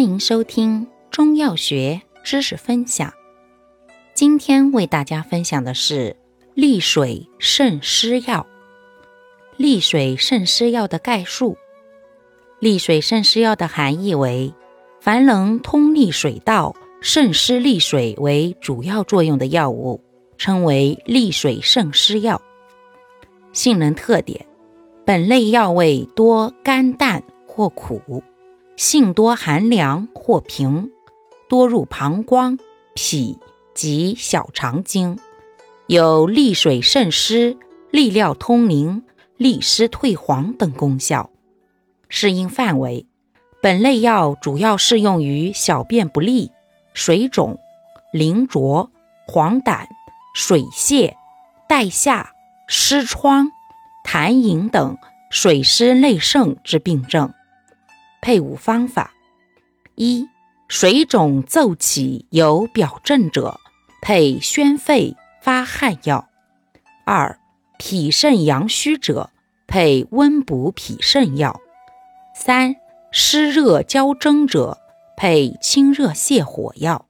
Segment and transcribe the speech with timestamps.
[0.00, 3.12] 欢迎收听中药学知识分享。
[4.14, 6.16] 今天为大家分享的是
[6.54, 8.46] 利水渗湿药。
[9.58, 11.58] 利水渗湿药的概述：
[12.60, 14.54] 利水渗湿药的含义为，
[15.02, 20.02] 凡能通利水道、渗湿利水为主要作用的药物，
[20.38, 22.40] 称为利水渗湿药。
[23.52, 24.46] 性能特点：
[25.04, 28.22] 本类药味多甘淡或苦。
[28.80, 30.90] 性多寒凉或平，
[31.50, 32.58] 多入膀胱、
[32.94, 33.38] 脾
[33.74, 35.18] 及小肠经，
[35.86, 37.58] 有利水渗湿、
[37.90, 39.02] 利尿通淋、
[39.36, 41.28] 利湿退黄等功效。
[42.08, 43.04] 适应范围：
[43.60, 46.50] 本类药主要适用于小便不利、
[46.94, 47.58] 水肿、
[48.14, 48.90] 淋浊、
[49.26, 49.84] 黄疸、
[50.34, 51.18] 水泄、
[51.68, 52.32] 带下、
[52.66, 53.52] 湿疮、
[54.06, 54.96] 痰饮等
[55.30, 57.34] 水湿内盛之病症。
[58.22, 59.12] 配伍方法：
[59.94, 60.28] 一、
[60.68, 63.58] 水肿骤起有表症者，
[64.02, 66.26] 配宣肺发汗药；
[67.06, 67.38] 二、
[67.78, 69.30] 脾肾阳虚者，
[69.66, 71.60] 配温补脾肾药；
[72.34, 72.76] 三、
[73.10, 74.78] 湿热交蒸者，
[75.16, 77.06] 配清热泻火药；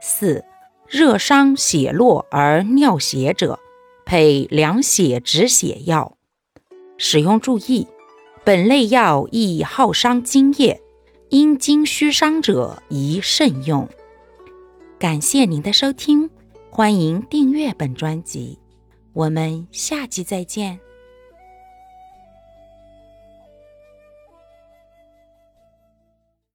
[0.00, 0.44] 四、
[0.86, 3.58] 热伤血络而尿血者，
[4.04, 6.16] 配凉血止血药。
[6.98, 7.88] 使用注意。
[8.44, 10.78] 本类药易耗伤津液，
[11.30, 13.88] 因经虚伤者宜慎用。
[14.98, 16.28] 感谢您的收听，
[16.68, 18.58] 欢迎订阅本专辑，
[19.14, 20.78] 我们下期再见。